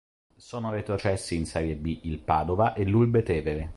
[0.35, 3.69] Sono retrocessi in Serie B il Padova e l'Urbe Tevere.